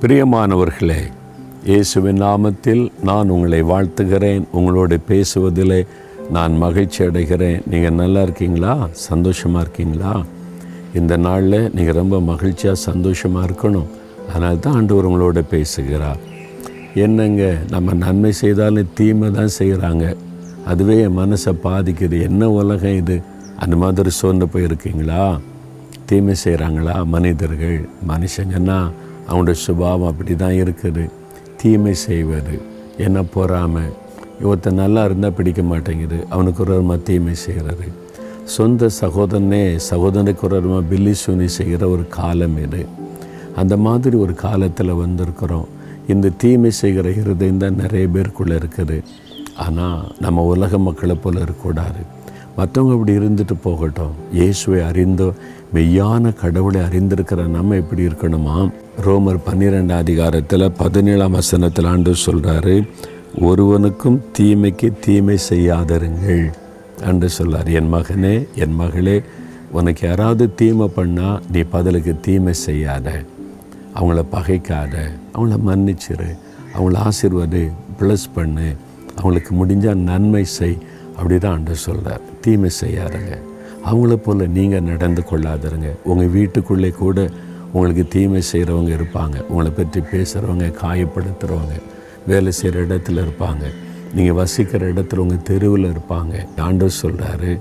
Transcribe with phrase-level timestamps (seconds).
[0.00, 1.02] பிரியமானவர்களே
[1.64, 4.42] இயேசுவின் நாமத்தில் நான் உங்களை வாழ்த்துகிறேன்.
[4.52, 5.86] உங்களோடு பேசுவதிலே
[6.30, 7.62] நான் மகிழ்ச்சி அடைகிறேன்.
[7.66, 8.88] நீங்கள் நல்லா இருக்கீங்களா?
[8.90, 10.22] சந்தோஷமாக இருக்கீங்களா?
[10.94, 13.86] இந்த நாளில் நீங்கள் ரொம்ப மகிழ்ச்சியாக சந்தோஷமாக இருக்கணும்.
[14.28, 16.18] அதனால தான் ஆண்டவர் உங்களோட பேசுகிறார்.
[16.94, 20.16] என்னங்க நம்ம நன்மை செய்தாலும் தீமை தான் செய்கிறாங்க
[20.64, 22.22] அதுவே என் மனசை பாதிக்குது.
[22.22, 23.22] என்ன உலகம் இது?
[23.58, 25.40] அந்த மாதிரி சோர்ந்து போயிருக்கீங்களா?
[26.06, 28.90] தீமை செய்கிறாங்களா மனிதர்கள் மனுஷங்கன்னா
[29.28, 31.04] அவனுடைய சுபாவம் அப்படி தான் இருக்குது.
[31.60, 32.56] தீமை செய்வது
[33.06, 33.86] என்ன பொறாமை.
[34.48, 36.18] ஒருத்தன் நல்லா இருந்தால் பிடிக்க மாட்டேங்குது.
[36.34, 37.86] அவனுக்கு ஒரு விதமாக தீமை செய்கிறது
[38.56, 42.82] சொந்த சகோதரனே சகோதரனுக்கு ஒரு விதமாக பில்லி சூனி செய்கிற ஒரு காலம் இது.
[43.60, 45.66] அந்த மாதிரி ஒரு காலத்தில் வந்திருக்கிறோம்.
[46.12, 48.98] இந்த தீமை செய்கிற இருதயம் தான் நிறைய பேருக்குள்ளே இருக்குது.
[49.64, 52.02] ஆனால் நம்ம உலக மக்களை போல் இருக்கக்கூடாது.
[52.58, 54.14] மற்றவங்க இப்படி இருந்துட்டு போகட்டும்.
[54.38, 55.28] இயேசுவை அறிந்தோ
[55.76, 58.58] மெய்யான கடவுளை அறிந்திருக்கிற நம்ம எப்படி இருக்கணுமா?
[59.04, 62.88] ரோமர் பன்னிரெண்டு அதிகாரத்தில் பதினேழாம் வசனத்தில் ஆண்டு சொல்கிறாரு
[63.40, 66.52] ஒருவனுக்கும் தீமைக்கு தீமை செய்யாதருங்கள்
[67.00, 69.22] என்று சொல்கிறார் என் மகனே என் மகளே
[69.72, 73.24] உனக்கு யாராவது தீமை பண்ணால் நீ பதிலுக்கு தீமை செய்யாத.
[73.94, 74.94] அவங்கள பகைக்காத.
[75.34, 76.30] அவங்கள மன்னிச்சிரு.
[76.76, 78.74] அவங்கள ஆசீர்வாது ப்ளஸ் பண்ணு.
[79.16, 80.78] அவங்களுக்கு முடிஞ்சால் நன்மை செய்
[81.16, 83.34] அப்படி தான் அன்று சொல்கிறார் தீமை செய்யாதுங்க.
[83.86, 85.90] அவங்கள போல் நீங்கள் நடந்து கொள்ளாதருங்க.
[86.04, 87.30] உங்கள் வீட்டுக்குள்ளே கூட
[87.72, 89.40] உங்களுக்கு தீமை செய்கிறவங்க இருப்பாங்க.
[89.40, 91.80] உங்களை பற்றி பேசுகிறவங்க காயப்படுத்துகிறவங்க
[92.26, 93.64] வேலை செய்கிற இடத்துல இருப்பாங்க.
[94.14, 96.60] நீங்கள் வசிக்கிற இடத்துல உங்கள் தெருவில் இருப்பாங்க.
[96.60, 97.60] ஆண்டவர் சொல்கிறாரு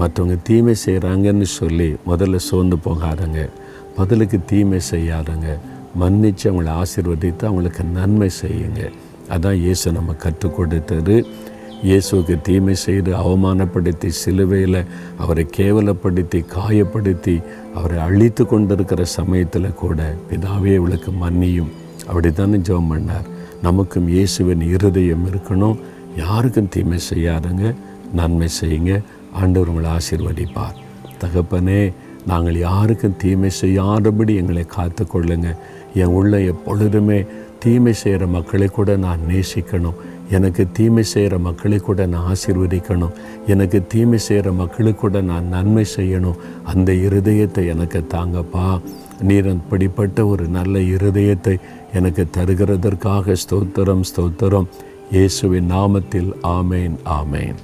[0.00, 3.48] மற்றவங்க தீமை செய்கிறாங்கன்னு சொல்லி முதல்ல சோர்ந்து போகாதங்க.
[3.96, 5.58] பதிலுக்கு தீமை செய்யாதங்க.
[5.94, 8.90] மன்னித்து அவங்கள ஆசீர்வதித்து அவங்களுக்கு நன்மை செய்யுங்க.
[9.30, 11.26] அதான் இயேசு நம்ம கற்றுக் கொடுத்தது.
[11.82, 14.84] இயேசுவுக்கு தீமை செய்து அவமானப்படுத்தி சிலுவையில்
[15.18, 17.42] அவரை கேவலப்படுத்தி காயப்படுத்தி
[17.74, 21.70] அவரை அழித்து கொண்டிருக்கிற சமயத்தில் கூட பிதாவே இவளுக்கு மன்னியும்.
[22.06, 23.26] அப்படி தானே ஜெபம் பண்ணார்.
[23.62, 25.78] நமக்கும் இயேசுவின் இருதயம் இருக்கணும்.
[26.16, 27.74] யாருக்கும் தீமை செய்யாதங்க.
[28.12, 29.02] நன்மை செய்யுங்க.
[29.32, 30.78] ஆண்டவர் உங்களை ஆசீர்வதிப்பார்.
[31.20, 31.92] தகப்பனே
[32.26, 35.56] நாங்கள் யாருக்கும் தீமை செய்யாதபடி எங்களை காத்து கொள்ளுங்க.
[35.94, 37.24] என் உள்ள எப்பொழுதுமே
[37.58, 39.94] தீமை செய்கிற மக்களை கூட நான் நேசிக்கணும்.
[40.36, 43.14] எனக்கு தீமை செய்கிற மக்களை கூட நான் ஆசீர்வதிக்கணும்.
[43.54, 46.40] எனக்கு தீமை செய்கிற மக்களுக்கு கூட நான் நன்மை செய்யணும்.
[46.72, 48.68] அந்த இருதயத்தை எனக்கு தாங்கப்பா.
[49.28, 51.56] நீர் அப்படிப்பட்ட ஒரு நல்ல இருதயத்தை
[51.98, 54.70] எனக்கு தருகிறதற்காக ஸ்தோத்திரம் ஸ்தோத்திரம்.
[55.10, 57.60] இயேசுவின் நாமத்தில் ஆமேன் ஆமேன்.